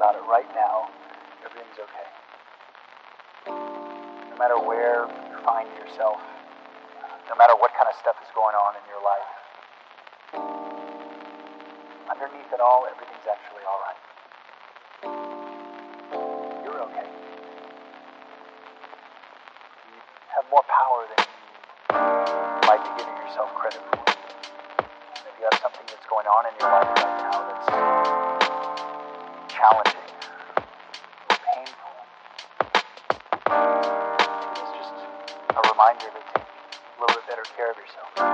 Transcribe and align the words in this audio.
about 0.00 0.16
it 0.16 0.24
right 0.32 0.48
now, 0.56 0.88
everything's 1.44 1.76
okay. 1.76 2.08
No 4.32 4.36
matter 4.40 4.56
where 4.56 5.04
you 5.04 5.36
find 5.44 5.68
yourself, 5.76 6.16
no 7.28 7.36
matter 7.36 7.52
what 7.60 7.68
kind 7.76 7.84
of 7.84 7.92
stuff 8.00 8.16
is 8.24 8.32
going 8.32 8.56
on 8.56 8.80
in 8.80 8.84
your 8.88 9.04
life, 9.04 9.28
underneath 12.08 12.48
it 12.48 12.64
all, 12.64 12.88
everything's 12.88 13.28
actually 13.28 13.60
all 13.68 13.76
right. 13.84 14.00
You're 16.64 16.80
okay. 16.80 17.04
You 19.84 20.00
have 20.32 20.48
more 20.48 20.64
power 20.64 21.04
than 21.12 21.28
you 21.28 22.64
might 22.64 22.80
be 22.80 22.88
giving 22.96 23.16
yourself 23.20 23.52
credit 23.52 23.84
for. 23.92 24.00
If 24.08 25.36
you 25.36 25.44
have 25.44 25.60
something 25.60 25.84
that's 25.92 26.08
going 26.08 26.24
on 26.24 26.48
in 26.48 26.56
your 26.56 26.72
life 26.72 26.88
right 26.88 27.20
now 27.20 27.36
that's 27.52 27.99
challenging 29.60 30.00
or 31.28 31.36
painful, 31.52 31.92
it's 34.56 34.72
just 34.72 34.96
a 35.50 35.60
reminder 35.68 36.08
to 36.08 36.20
take 36.32 36.48
a 36.96 37.00
little 37.00 37.16
bit 37.20 37.26
better 37.28 37.44
care 37.54 37.70
of 37.70 37.76
yourself. 37.76 38.29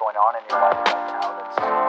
Going 0.00 0.16
on 0.16 0.34
in 0.34 0.42
your 0.48 0.58
life 0.58 0.80
right 0.86 1.20
now 1.20 1.28
that's 1.36 1.79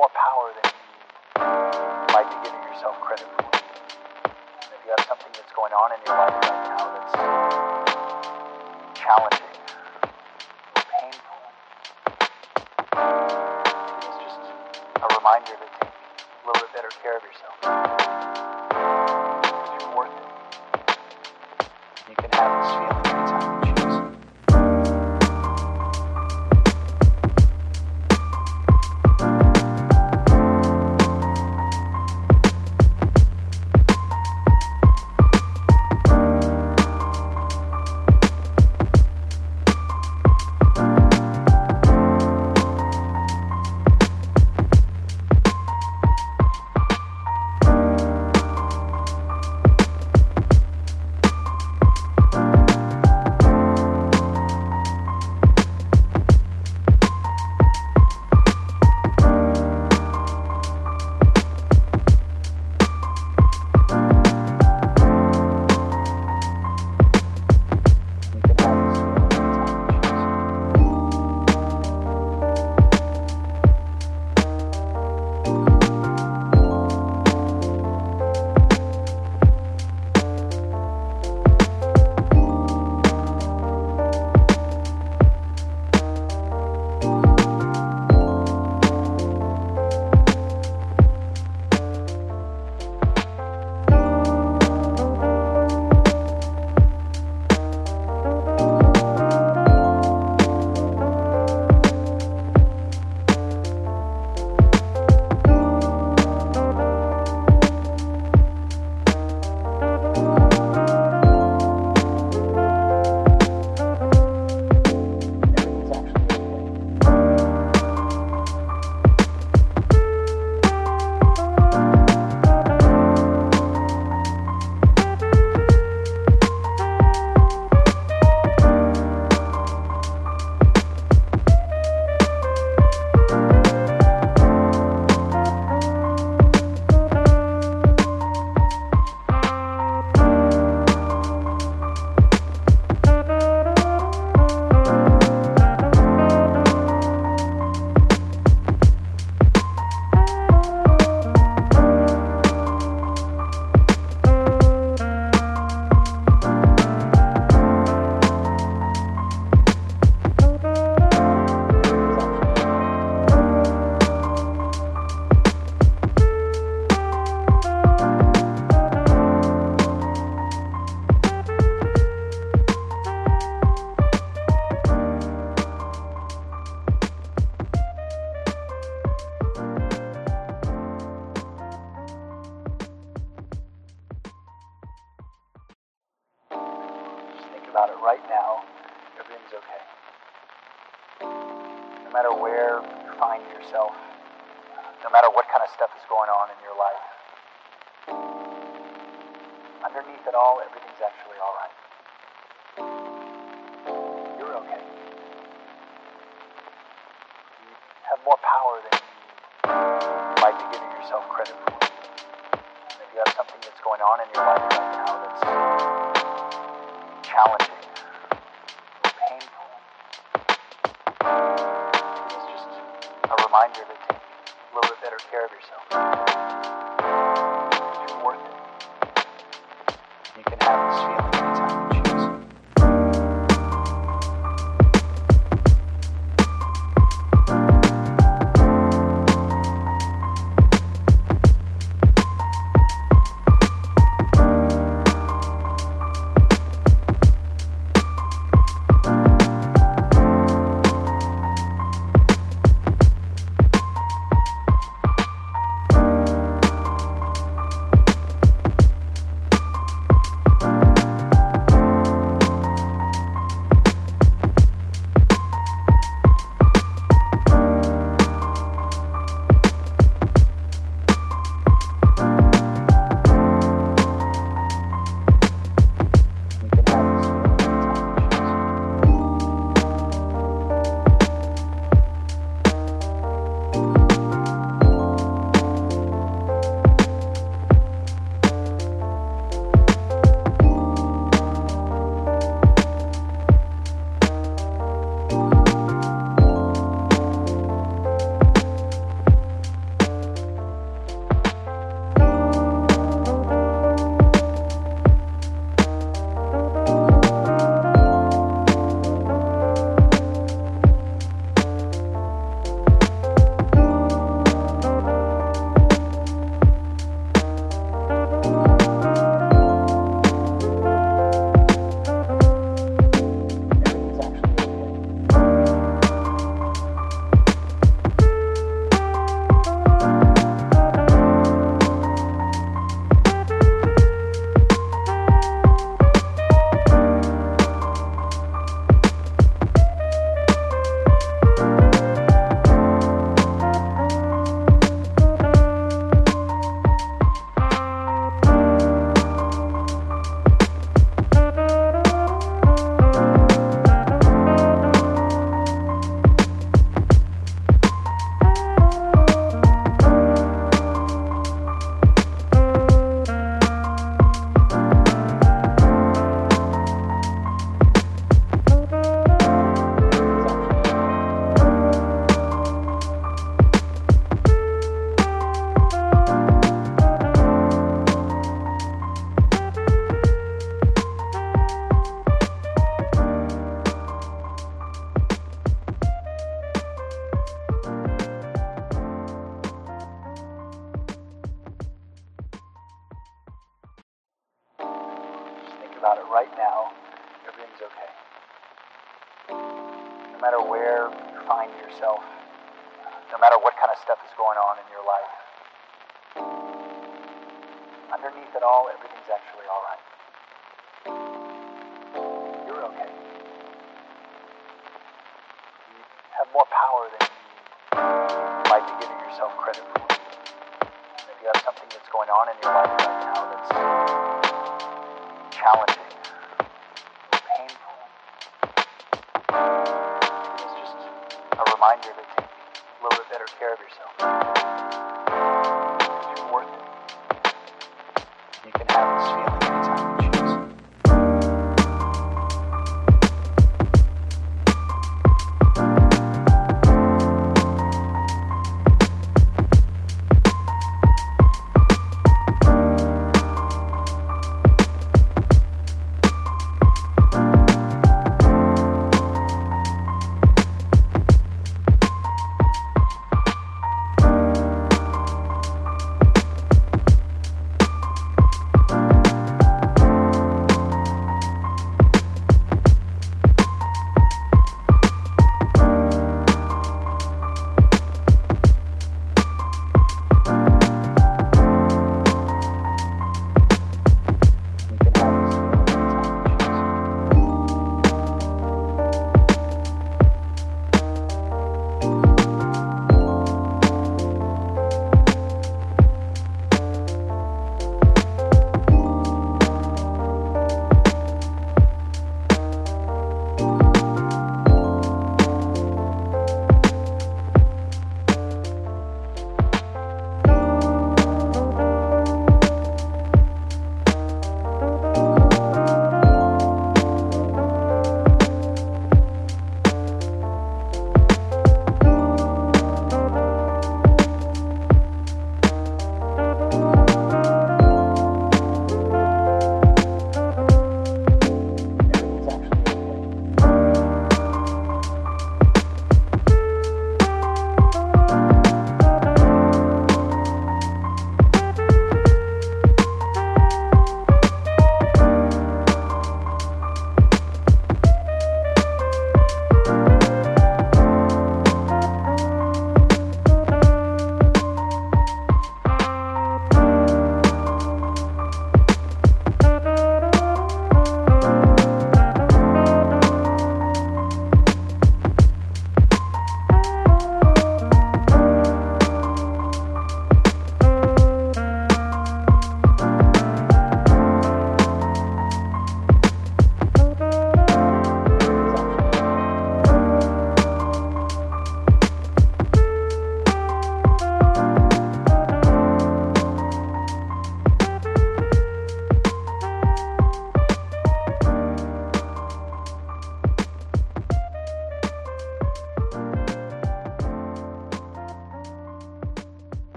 more 0.00 0.08
power 0.16 0.48
than 0.56 0.72
you 0.72 2.14
might 2.16 2.24
be 2.24 2.36
giving 2.48 2.62
yourself 2.72 2.96
credit 3.04 3.28
for. 3.36 3.52
And 3.52 4.72
if 4.72 4.80
you 4.88 4.96
have 4.96 5.04
something 5.06 5.28
that's 5.36 5.52
going 5.52 5.76
on 5.76 5.92
in 5.92 6.00
your 6.08 6.16
life 6.16 6.32
right 6.40 6.64
now 6.72 6.88
that's 6.88 7.12
challenging, 8.96 9.39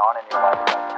on 0.00 0.16
in 0.16 0.24
your 0.30 0.40
life 0.40 0.89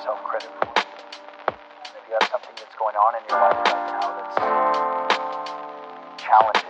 yourself 0.00 0.24
credit 0.24 0.48
for. 0.48 0.72
If 1.92 2.08
you 2.08 2.16
have 2.16 2.28
something 2.32 2.56
that's 2.56 2.74
going 2.80 2.96
on 2.96 3.12
in 3.20 3.22
your 3.28 3.36
life 3.36 3.60
right 3.68 4.00
now 4.00 4.08
that's 4.16 4.36
challenging, 6.16 6.69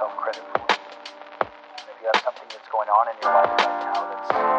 yourself 0.00 0.16
credit 0.16 0.42
for. 0.54 0.66
If 1.88 2.00
you 2.00 2.06
have 2.12 2.22
something 2.24 2.48
that's 2.48 2.68
going 2.72 2.88
on 2.88 3.08
in 3.08 3.16
your 3.22 3.34
life 3.34 3.50
right 3.50 3.84
now 3.84 4.00
that's 4.08 4.49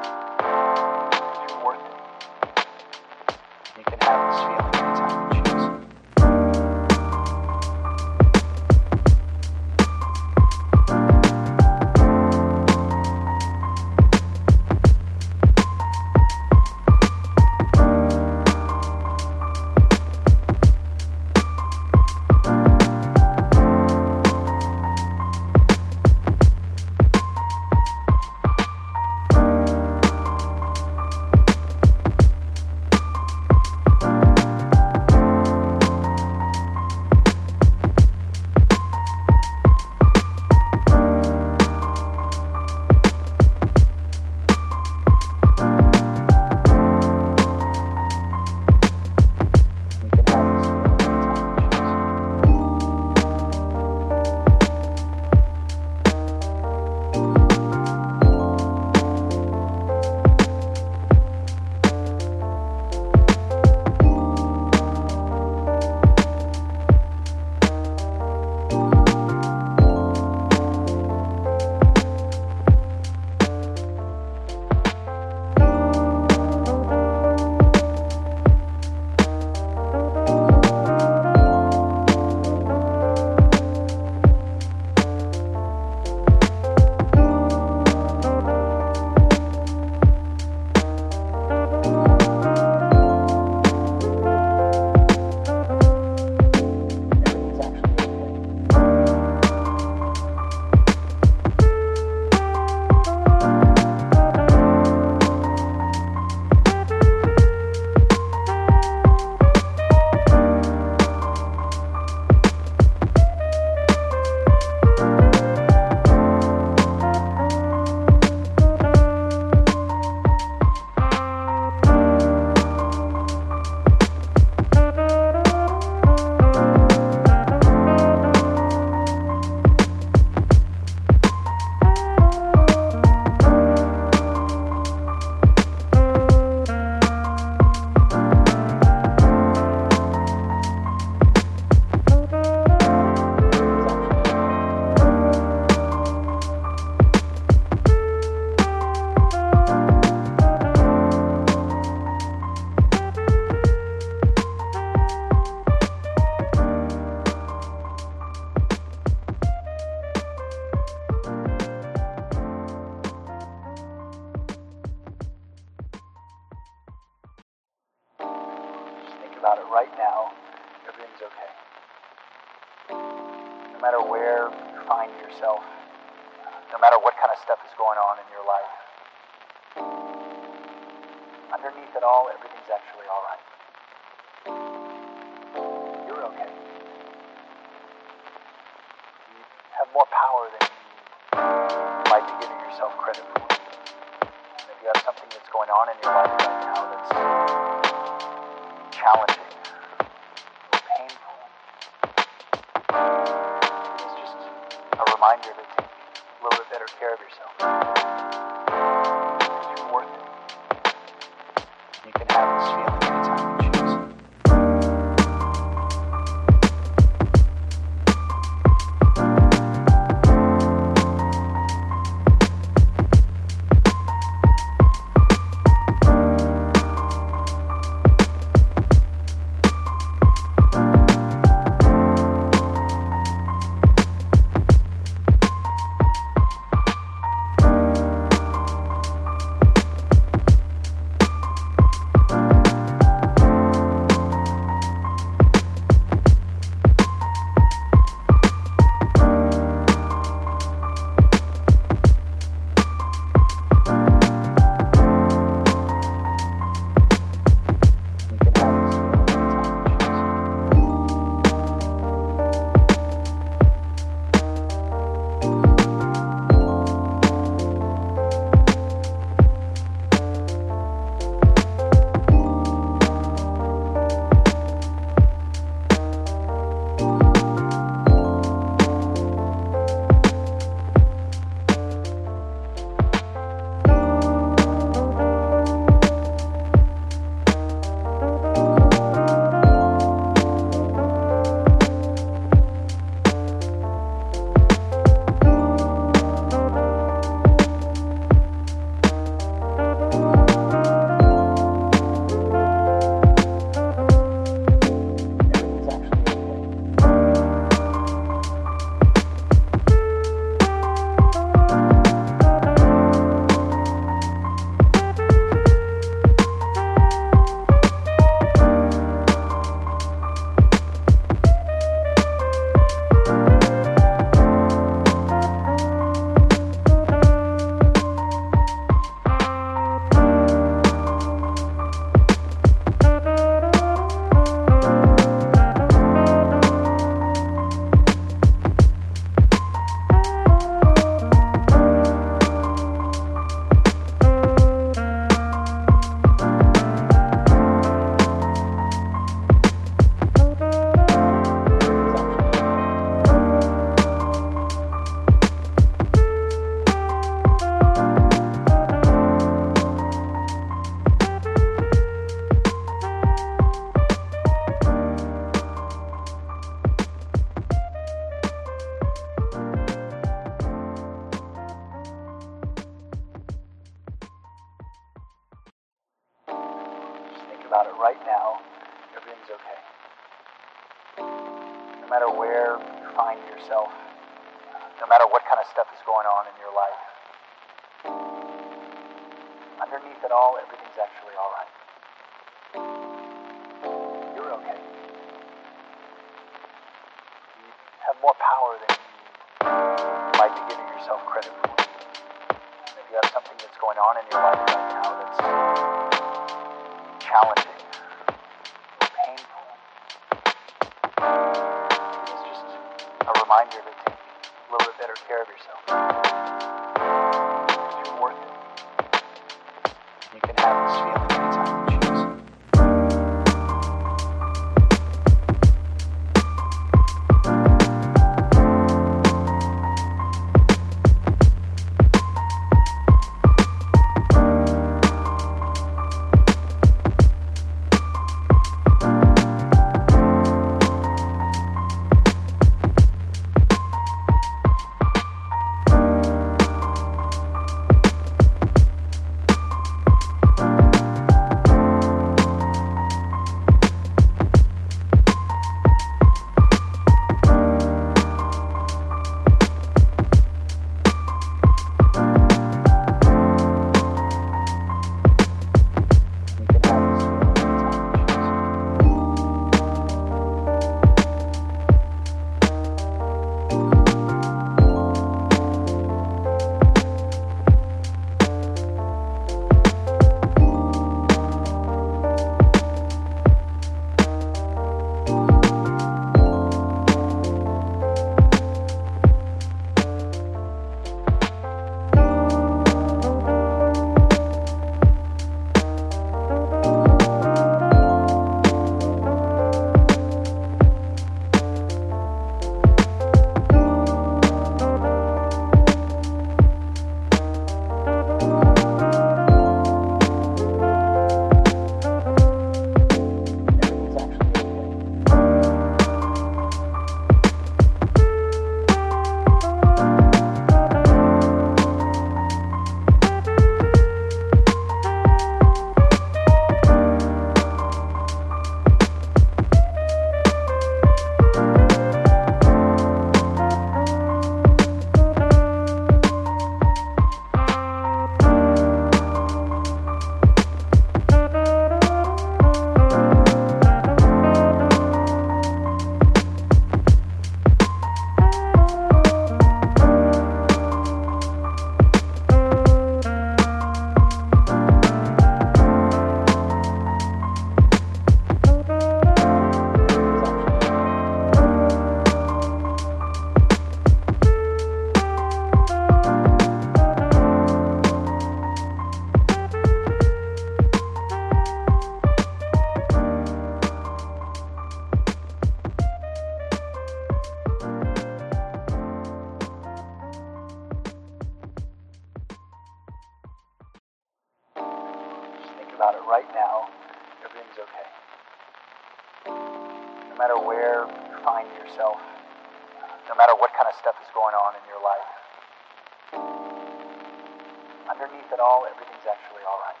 underneath 598.16 598.48
it 598.50 598.60
all, 598.60 598.86
everything's 598.88 599.28
actually 599.28 599.60
all 599.68 599.80
right. 599.84 600.00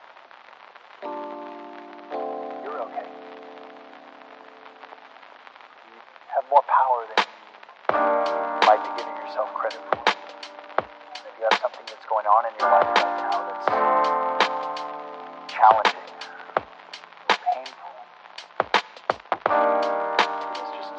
You're 2.64 2.80
okay. 2.88 3.04
You 5.84 5.92
have 6.32 6.44
more 6.48 6.64
power 6.64 7.04
than 7.12 7.20
you 7.92 8.66
might 8.66 8.80
be 8.80 8.88
giving 8.96 9.16
yourself 9.20 9.52
credit 9.52 9.80
for. 9.92 10.00
If 11.28 11.34
you 11.36 11.44
have 11.44 11.60
something 11.60 11.84
that's 11.88 12.06
going 12.08 12.24
on 12.24 12.48
in 12.48 12.52
your 12.58 12.70
life 12.72 12.88
right 12.88 13.16
now 13.20 13.36
that's 13.52 13.68
challenging, 15.52 16.08
or 17.28 17.36
painful, 17.52 17.92
it's 20.56 20.72
just 20.72 20.96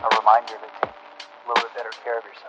a 0.00 0.08
reminder 0.16 0.56
to 0.56 0.68
take 0.80 0.96
a 0.96 1.48
little 1.48 1.60
bit 1.60 1.76
better 1.76 1.92
care 2.02 2.18
of 2.18 2.24
yourself. 2.24 2.43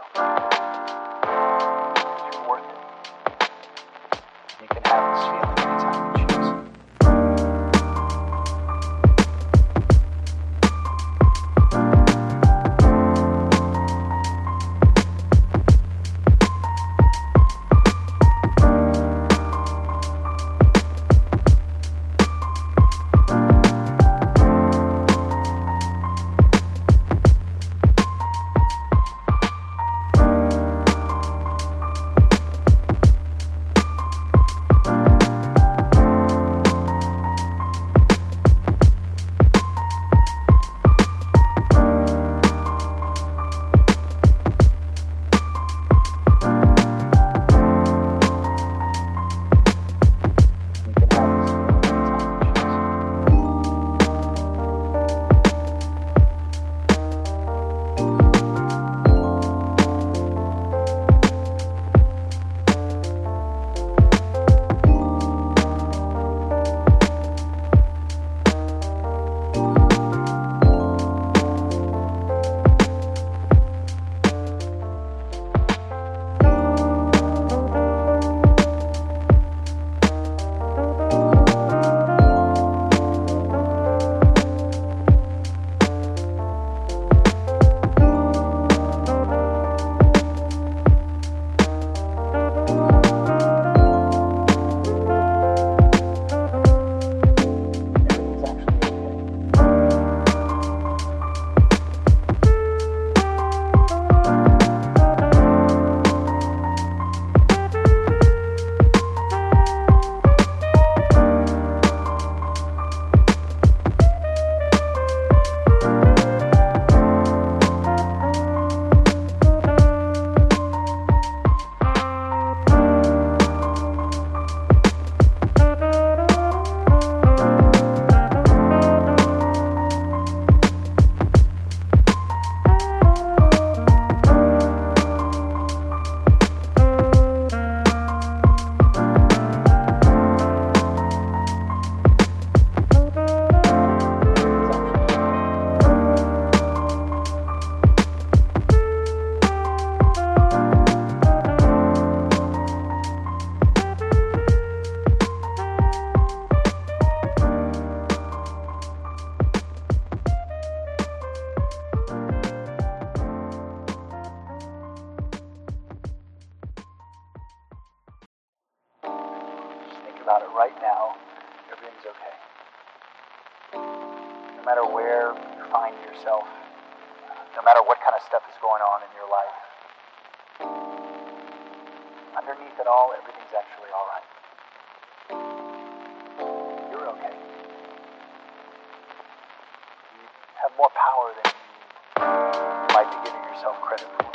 Yourself 193.66 193.82
credit 193.82 194.08
for. 194.22 194.30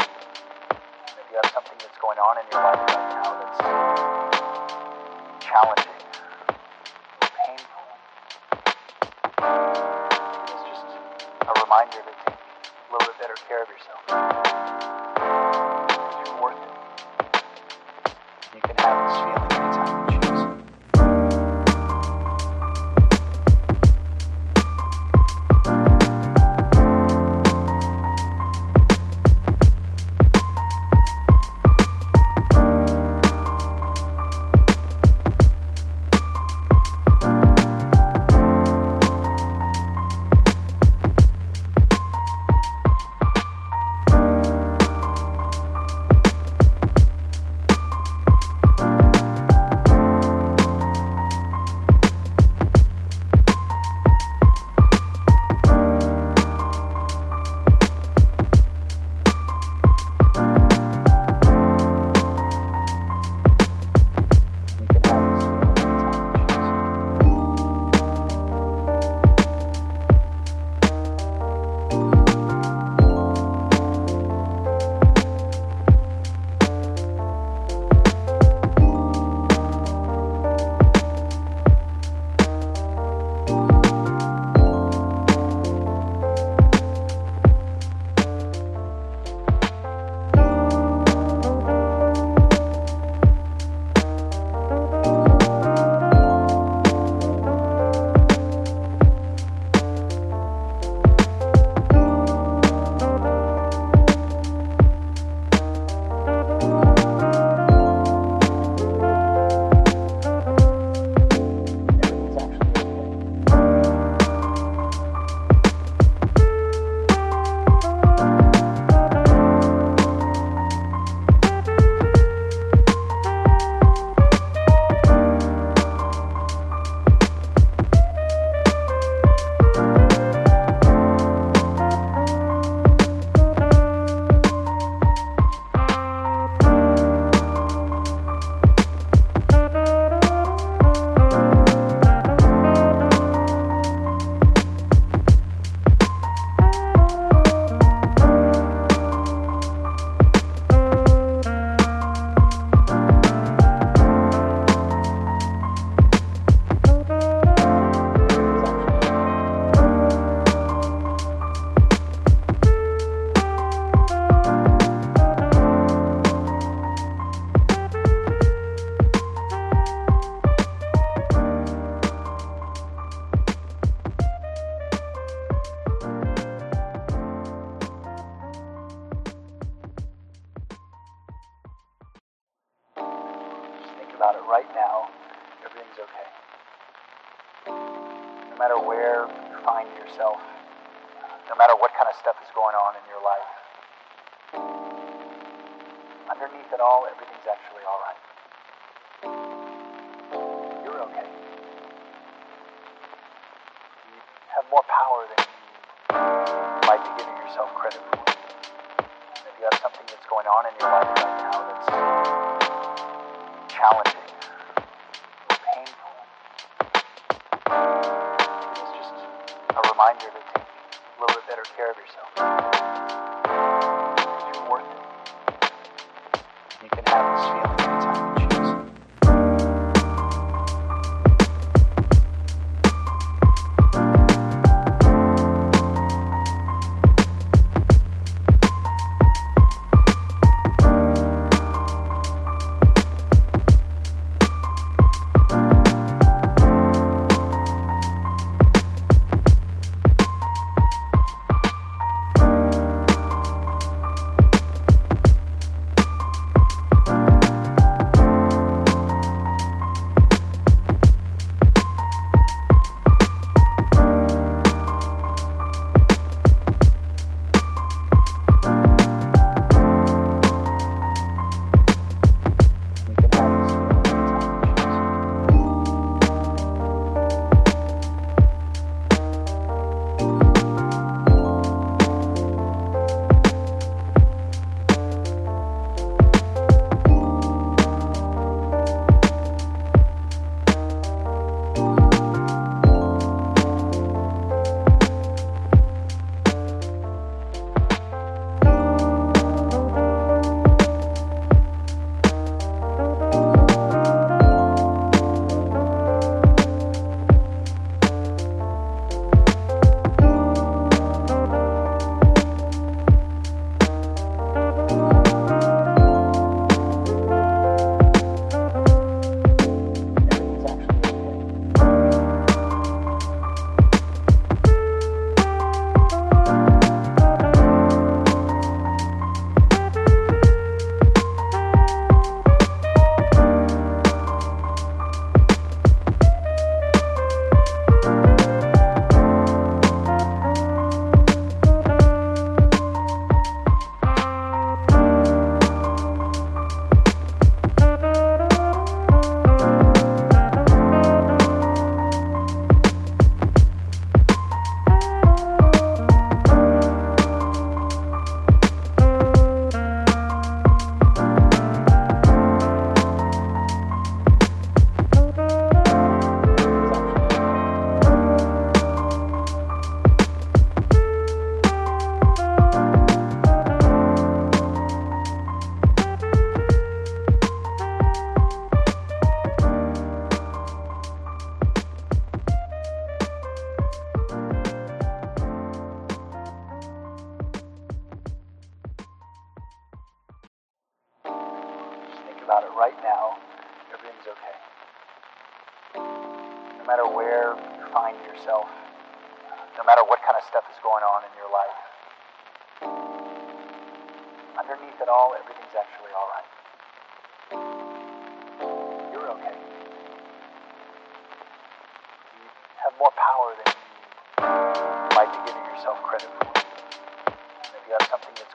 If 1.07 1.31
you 1.31 1.39
have 1.43 1.52
something 1.55 1.78
that's 1.78 1.98
going 2.02 2.19
on 2.19 2.39
in 2.39 2.47
your 2.51 2.62
life 2.62 2.82
right 2.82 3.15
now 3.15 3.31
that's 3.39 3.59
challenging, 5.47 5.80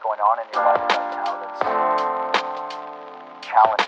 going 0.06 0.19
on 0.19 0.38
in 0.38 0.45
your 0.53 0.64
life 0.64 0.82
right 0.91 1.11
now 1.18 1.34
that's 1.41 1.61
challenging 3.48 3.85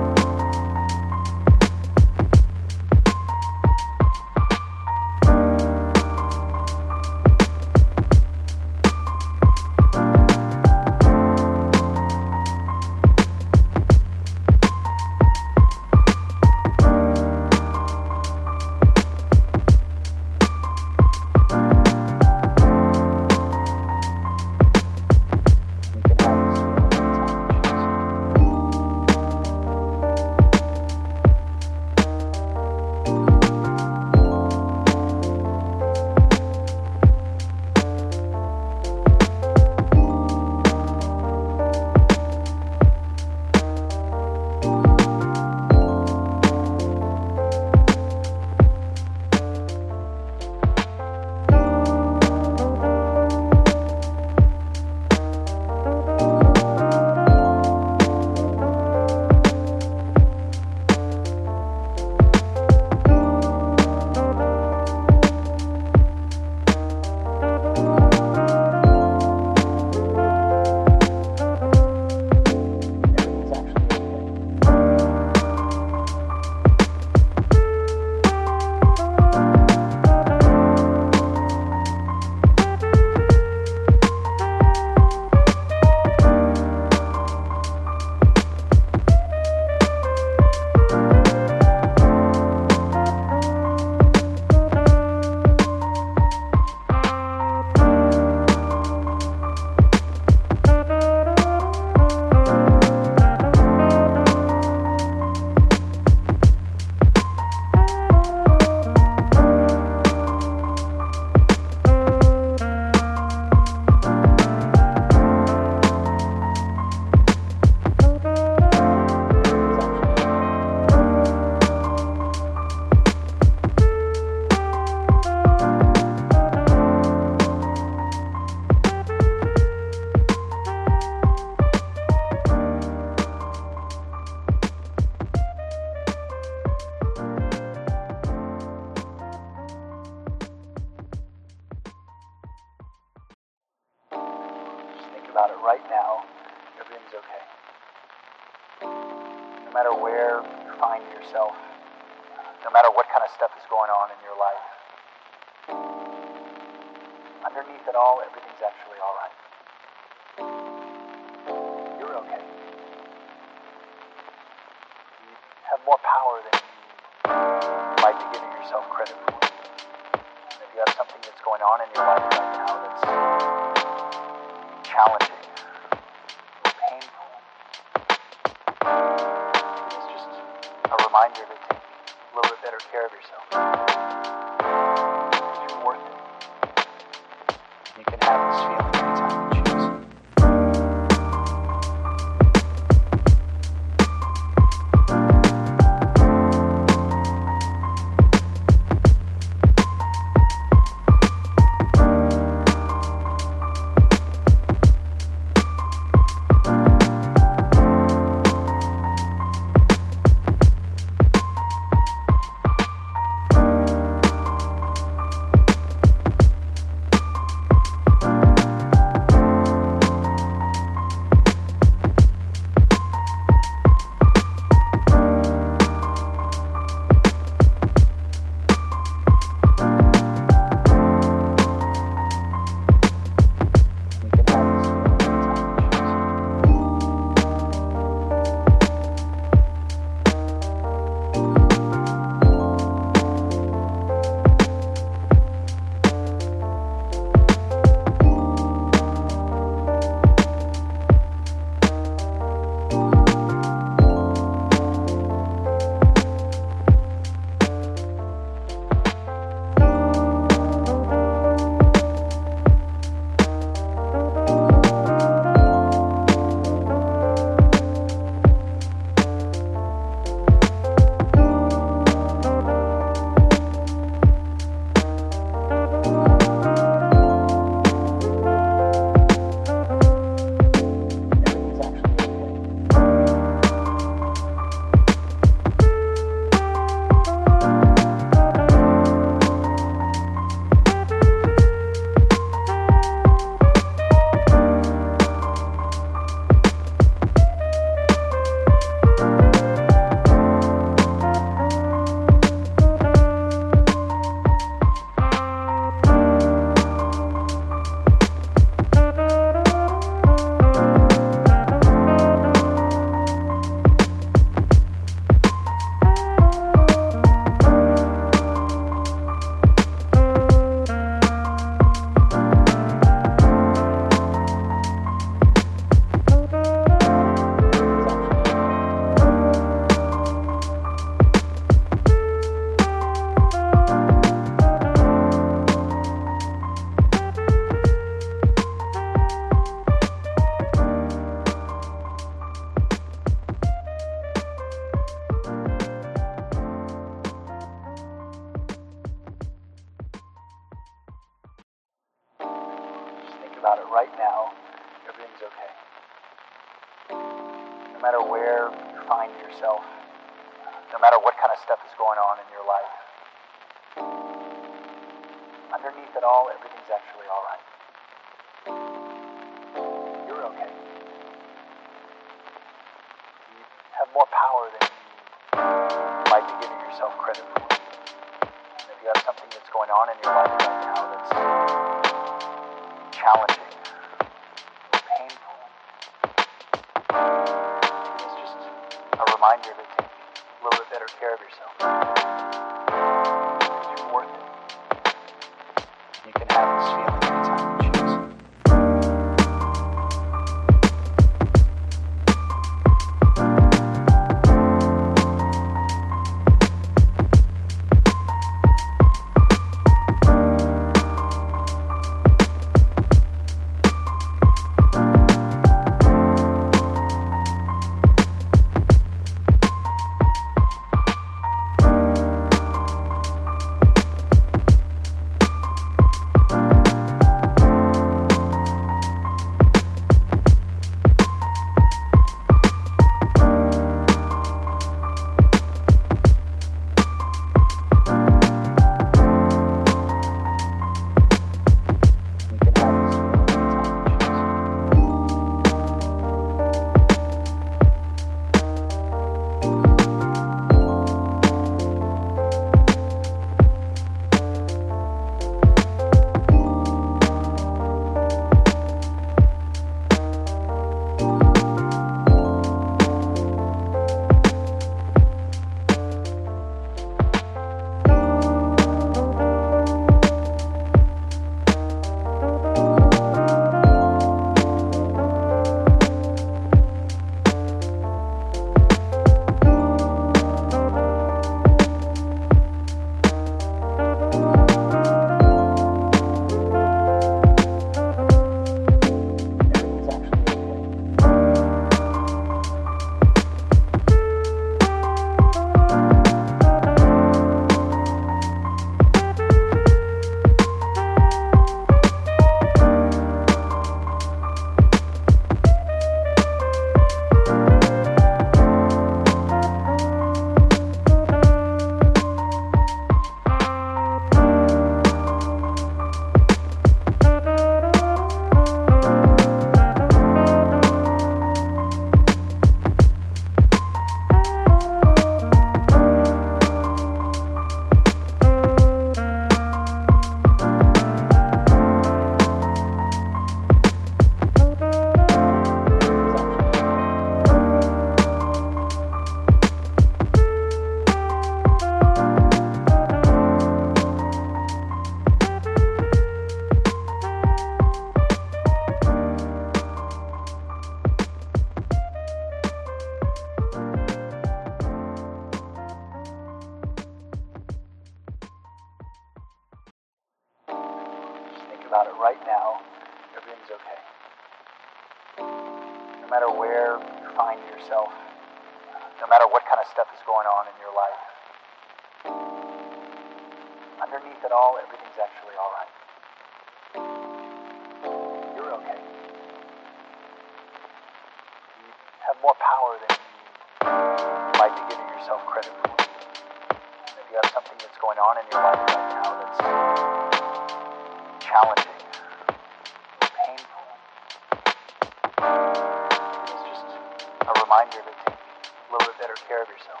you're 597.90 598.02
going 598.02 598.14
to 598.14 598.30
take 598.30 598.38
a 598.38 598.92
little 598.92 599.06
bit 599.08 599.18
better 599.18 599.34
care 599.48 599.62
of 599.62 599.68
yourself. 599.68 600.00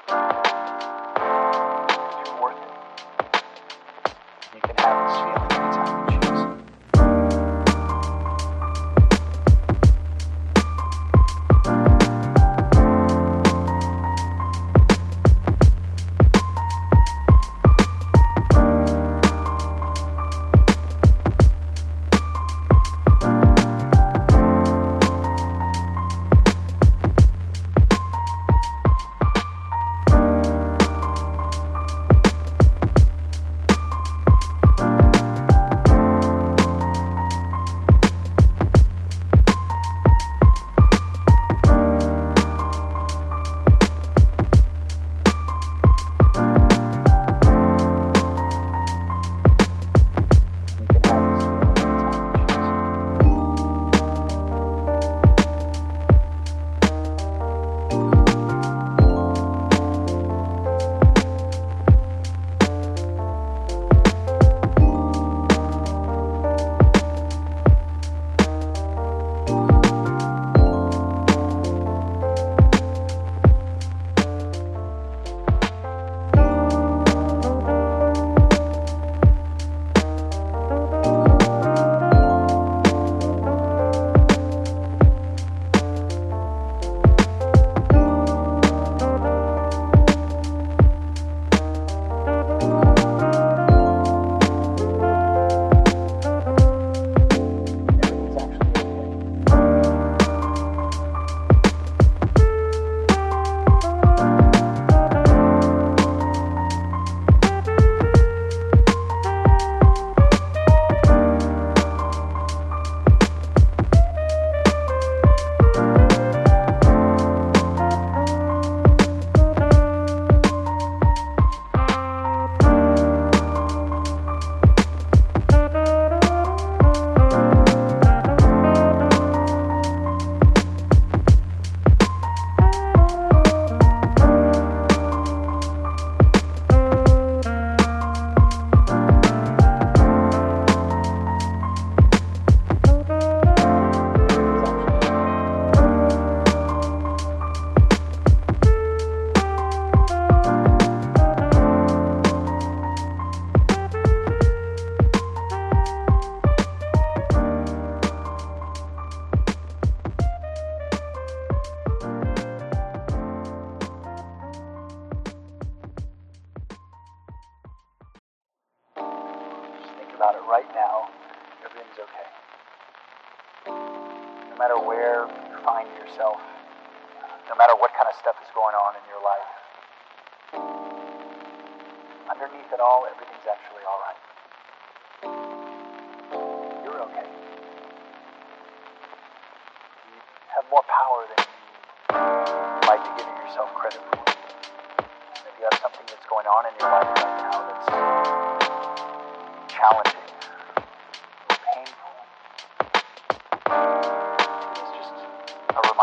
You're 2.24 2.40
worth 2.40 2.62
it. 2.62 4.14
You 4.54 4.60
can 4.60 4.76
have 4.76 4.96
this 5.08 5.16
feeling. 5.18 5.51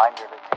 9 0.10 0.18
years. 0.18 0.49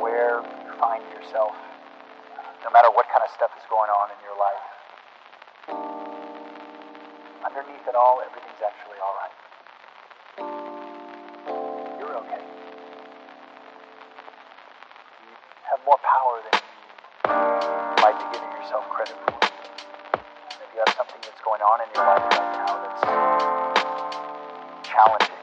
where 0.00 0.42
you 0.42 0.72
find 0.80 1.02
yourself, 1.12 1.54
no 2.64 2.70
matter 2.70 2.88
what 2.94 3.06
kind 3.10 3.22
of 3.22 3.30
stuff 3.34 3.50
is 3.56 3.64
going 3.70 3.90
on 3.90 4.10
in 4.10 4.18
your 4.24 4.36
life, 4.38 4.64
underneath 7.44 7.86
it 7.86 7.94
all, 7.94 8.22
everything's 8.24 8.62
actually 8.64 8.98
all 9.02 9.14
right. 9.20 9.34
You're 12.00 12.16
okay. 12.24 12.42
You 15.20 15.32
have 15.70 15.80
more 15.86 15.98
power 16.02 16.40
than 16.42 16.60
you 17.28 18.02
like 18.02 18.18
to 18.18 18.26
give 18.32 18.42
yourself 18.58 18.88
credit 18.90 19.16
for. 19.26 19.38
And 19.38 20.58
if 20.64 20.70
you 20.74 20.80
have 20.86 20.94
something 20.96 21.20
that's 21.22 21.40
going 21.44 21.62
on 21.62 21.80
in 21.84 21.88
your 21.94 22.04
life 22.04 22.24
right 22.32 22.52
now 22.64 22.72
that's 22.82 23.02
challenging, 24.88 25.33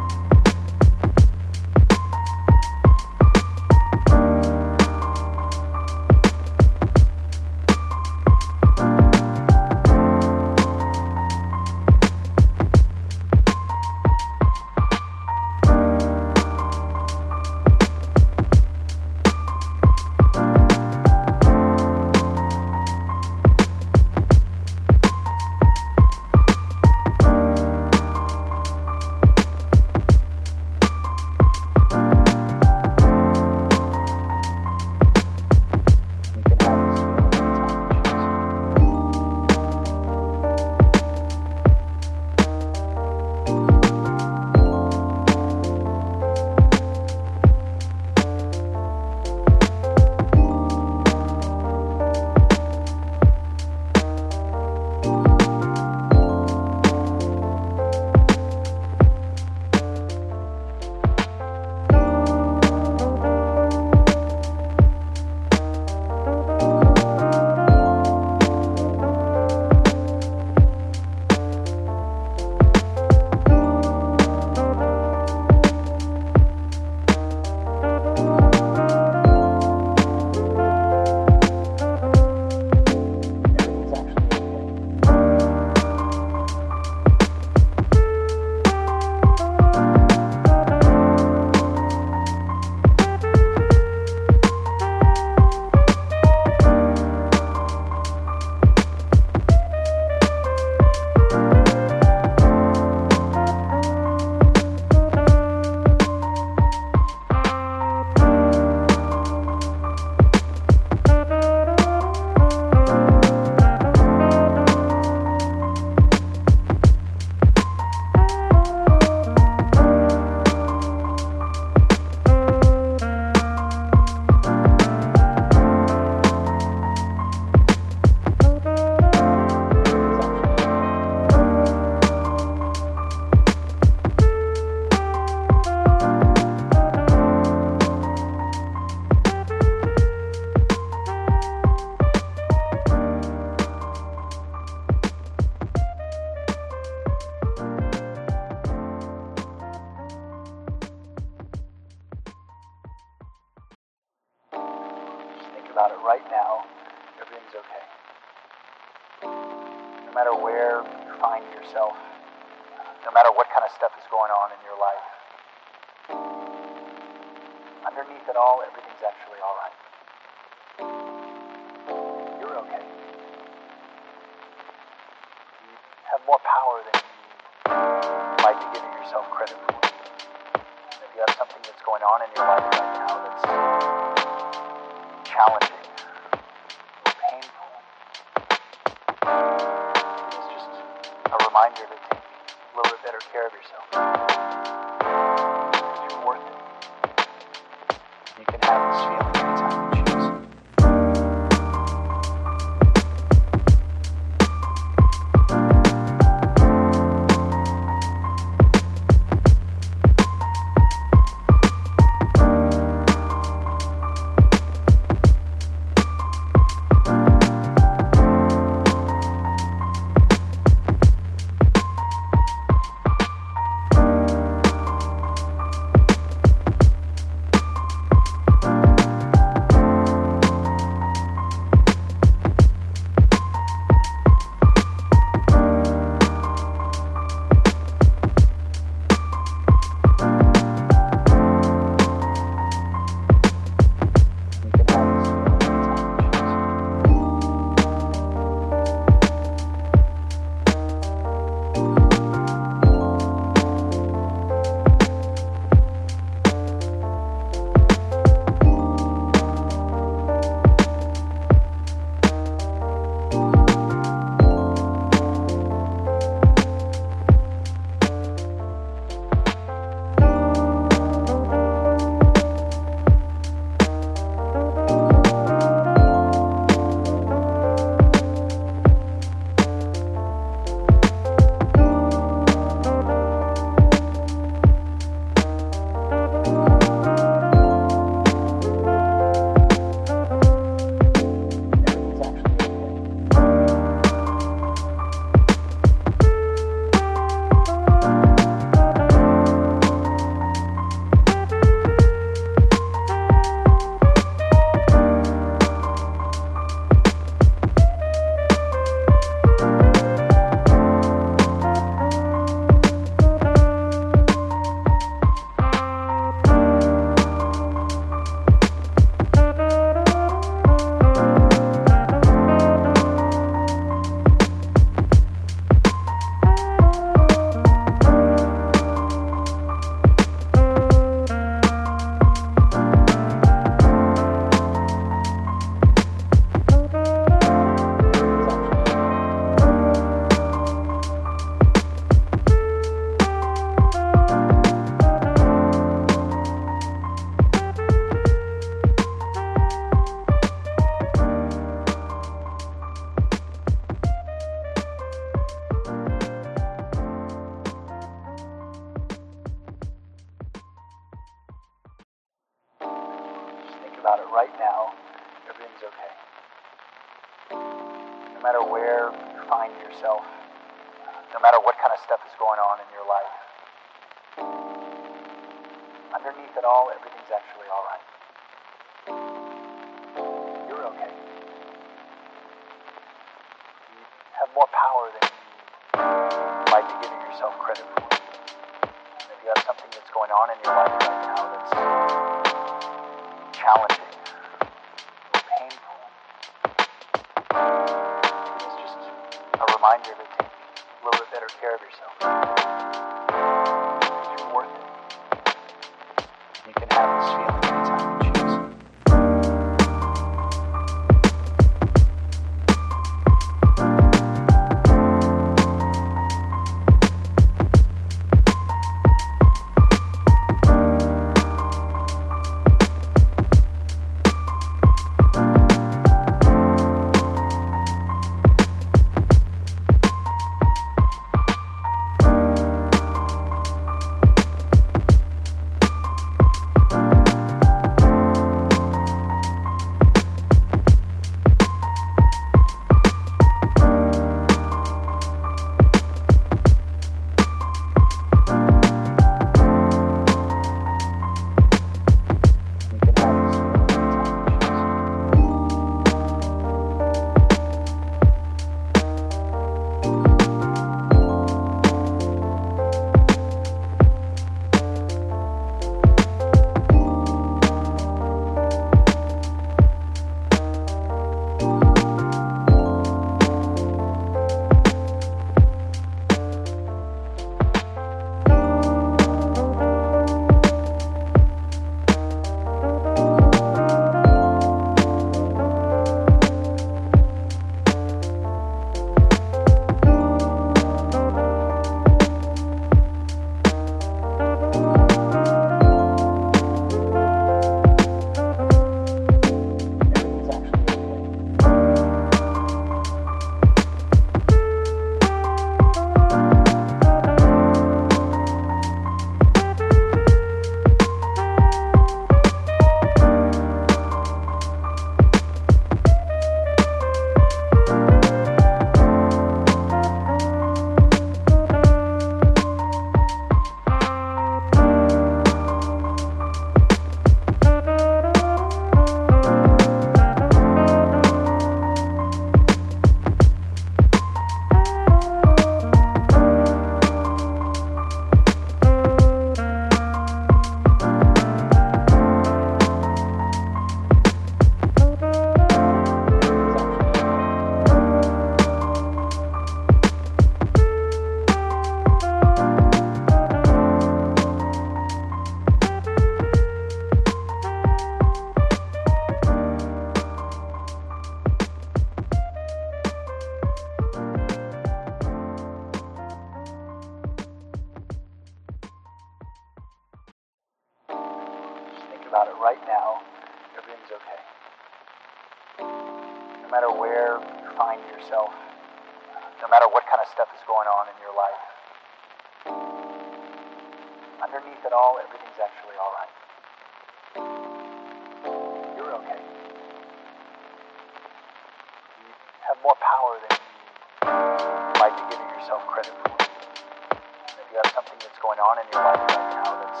on 598.62 598.78
in 598.78 598.86
your 598.92 599.02
life 599.02 599.18
right 599.18 599.50
now 599.58 599.74
that's 599.82 600.00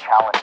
challenging, 0.00 0.37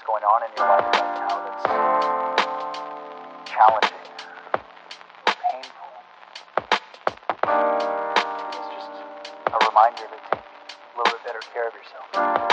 that's 0.00 0.06
going 0.06 0.24
on 0.24 0.42
in 0.42 0.48
your 0.56 0.66
life 0.66 0.84
right 0.94 1.14
now 1.18 1.34
that's 1.44 1.64
challenging 3.50 4.06
or 5.26 5.34
painful. 5.50 5.92
It's 8.48 8.68
just 8.74 8.92
a 9.46 9.58
reminder 9.68 10.04
to 10.04 10.18
take 10.30 10.40
a 10.40 10.96
little 10.96 11.12
bit 11.12 11.24
better 11.24 11.40
care 11.52 11.68
of 11.68 11.74
yourself. 11.74 12.49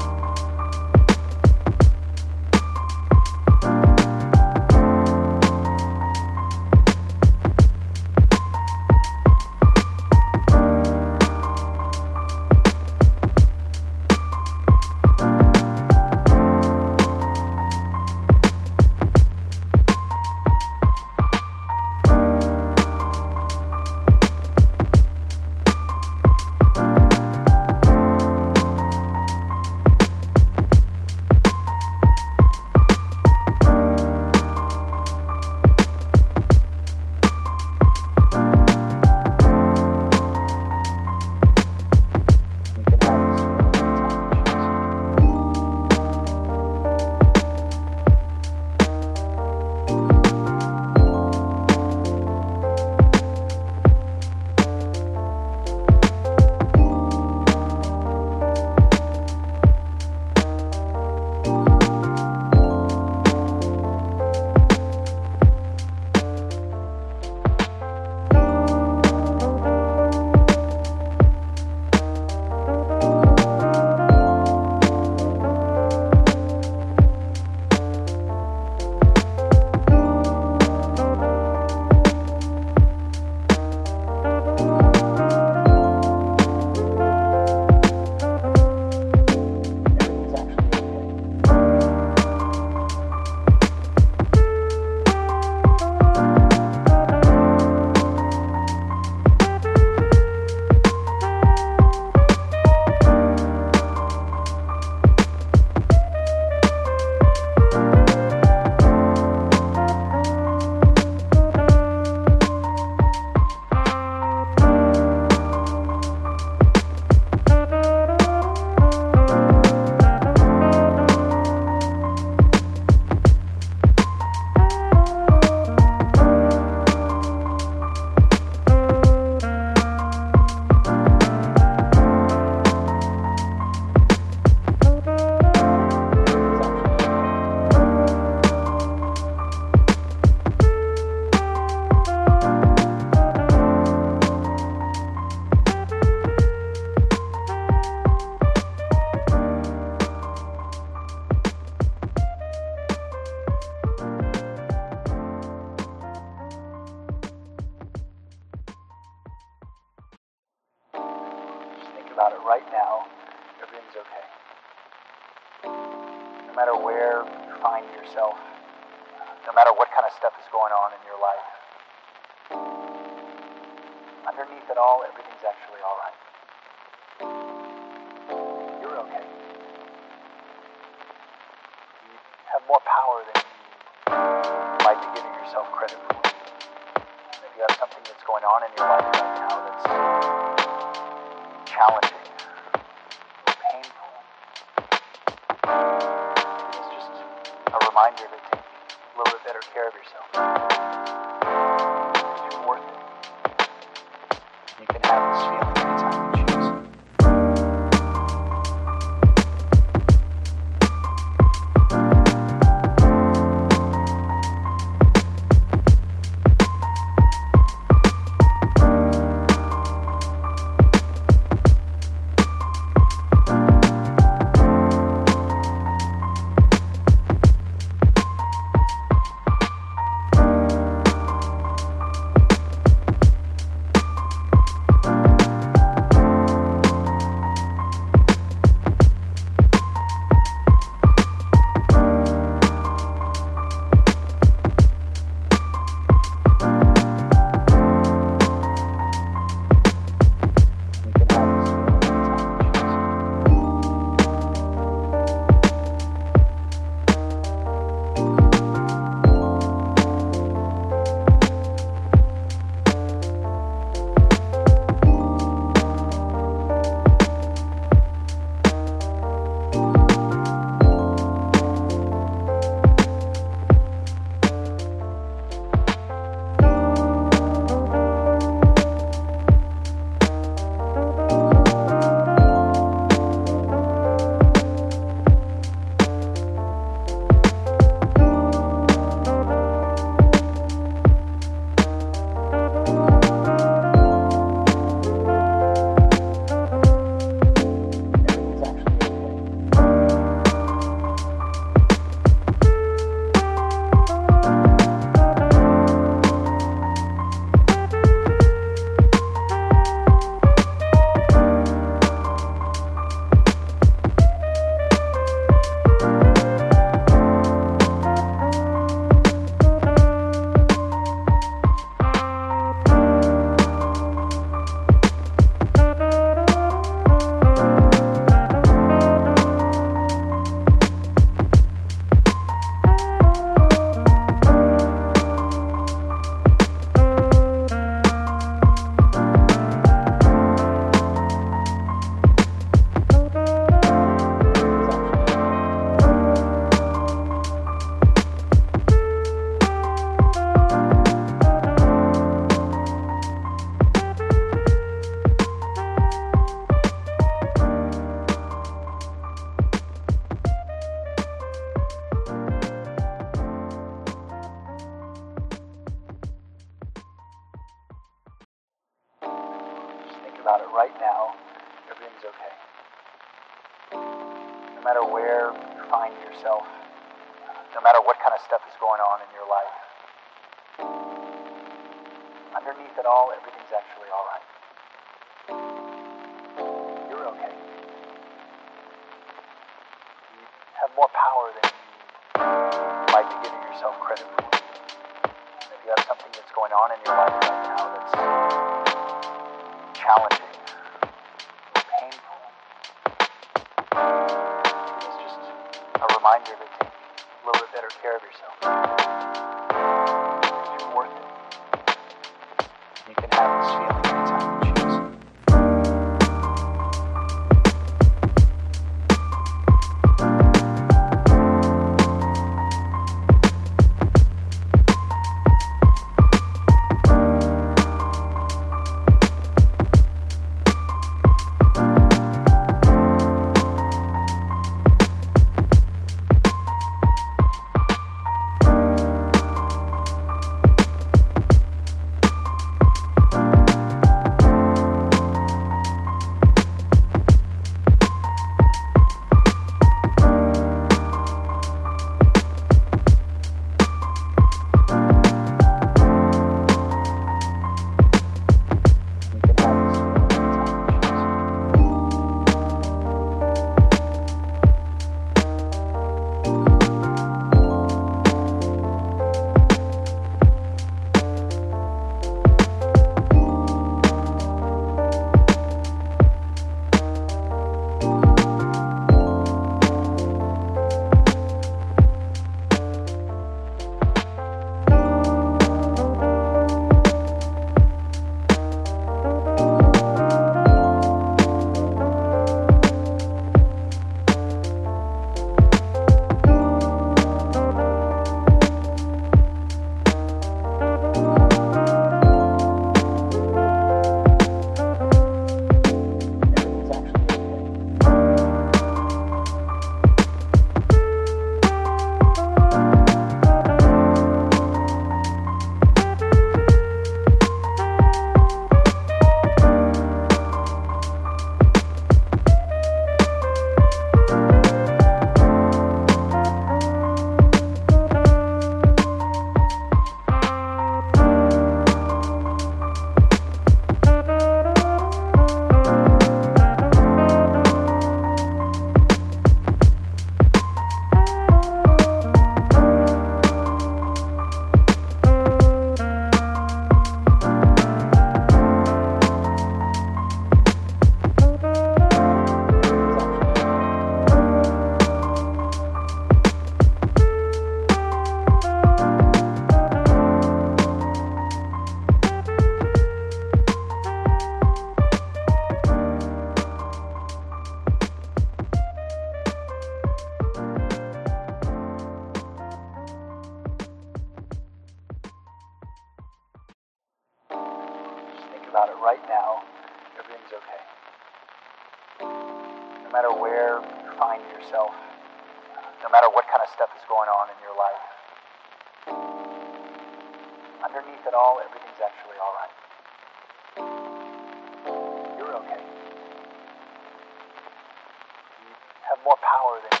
more 599.24 599.38
power 599.38 599.78
than 599.90 600.00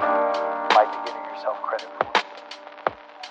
you 0.00 0.76
might 0.76 0.90
be 0.90 0.98
giving 1.10 1.24
yourself 1.34 1.60
credit 1.62 1.88
for. 2.00 2.12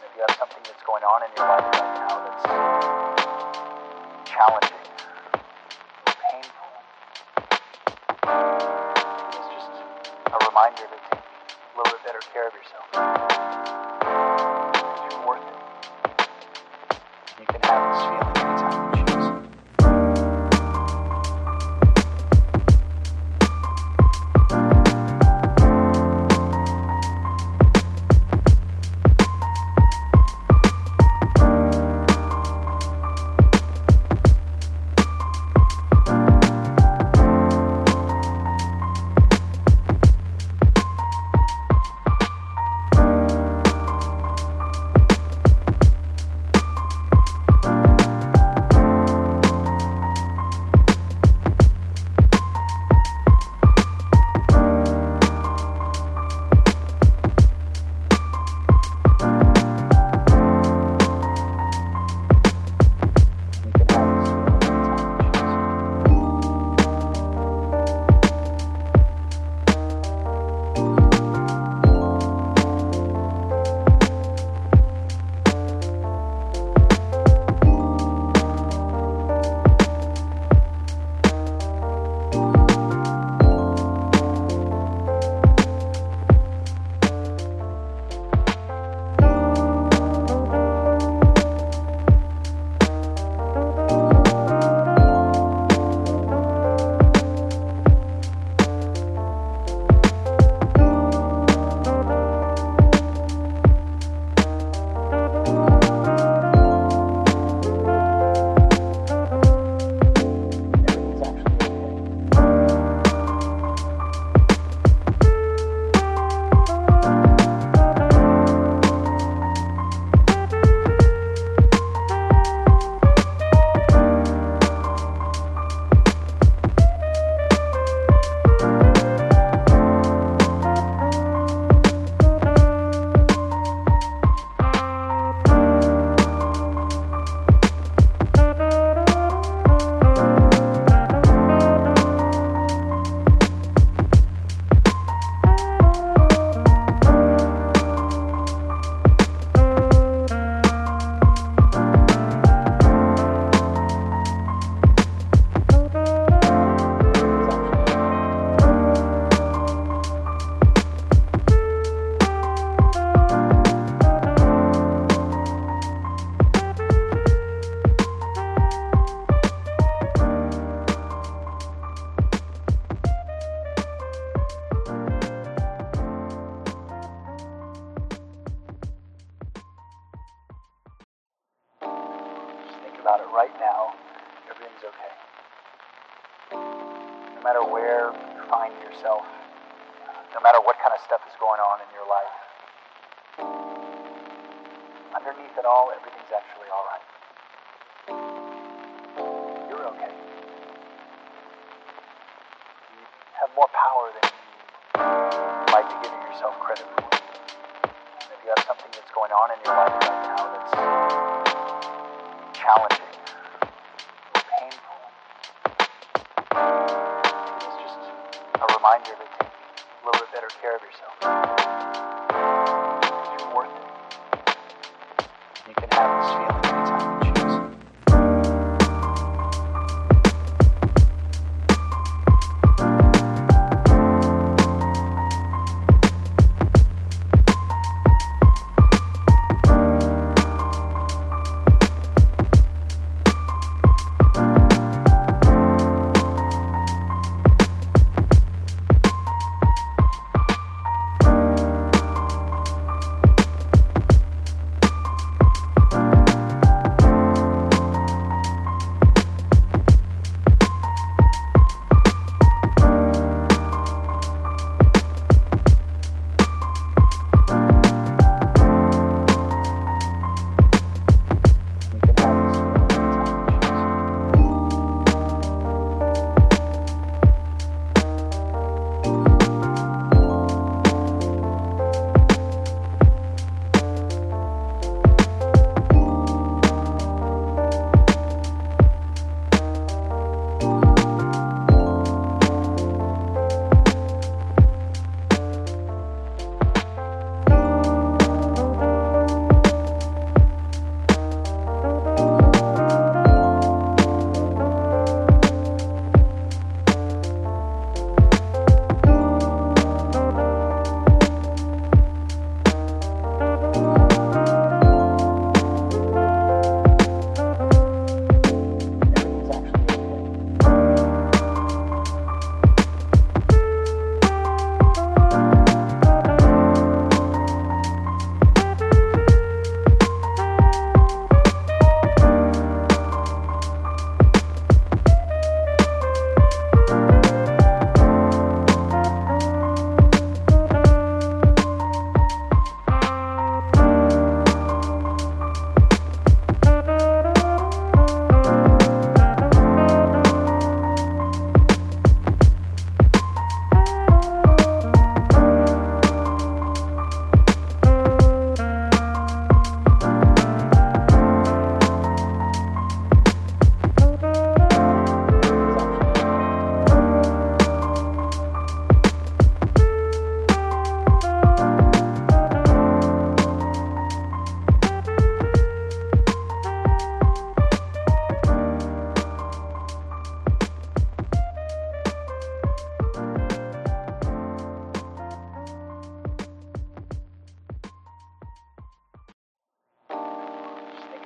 If 0.06 0.12
you 0.16 0.22
have 0.28 0.38
something 0.38 0.64
that's 0.66 0.84
going 0.86 1.04
on 1.04 1.24
in 1.24 1.30
your 1.38 1.48
life 1.48 1.66
right 1.66 1.96
now 2.08 2.16
that's 2.26 2.65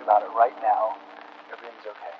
about 0.09 0.25
it 0.25 0.33
right 0.33 0.57
now, 0.65 0.97
everything's 1.53 1.85
okay. 1.85 2.15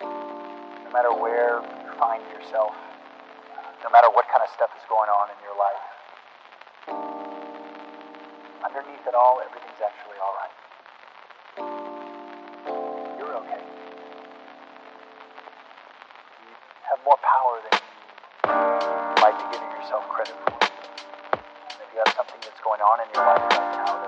No 0.00 0.88
matter 0.88 1.12
where 1.12 1.60
you 1.60 1.92
find 2.00 2.24
yourself, 2.32 2.72
no 3.84 3.92
matter 3.92 4.08
what 4.16 4.24
kind 4.32 4.40
of 4.40 4.48
stuff 4.56 4.72
is 4.72 4.80
going 4.88 5.12
on 5.12 5.28
in 5.28 5.38
your 5.44 5.52
life, 5.52 5.84
underneath 8.64 9.04
it 9.04 9.12
all, 9.12 9.44
everything's 9.44 9.84
actually 9.84 10.16
all 10.16 10.32
right. 10.40 10.56
You're 13.20 13.36
okay. 13.36 13.60
You 16.40 16.56
have 16.88 17.04
more 17.04 17.20
power 17.20 17.60
than 17.68 17.76
you 17.84 19.20
like 19.20 19.36
to 19.36 19.46
give 19.52 19.60
yourself 19.60 20.08
credit 20.08 20.32
for. 20.48 20.56
And 20.56 21.84
if 21.84 21.88
you 21.92 22.00
have 22.00 22.16
something 22.16 22.40
that's 22.40 22.64
going 22.64 22.80
on 22.80 23.04
in 23.04 23.12
your 23.12 23.28
life 23.28 23.44
right 23.44 23.76
now, 23.76 24.05